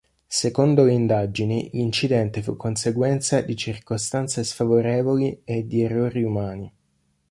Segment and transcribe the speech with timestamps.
[0.25, 6.73] Secondo le indagini, l'incidente fu conseguenza di circostanze sfavorevoli e di errori umani.